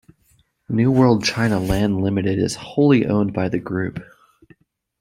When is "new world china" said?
0.67-1.59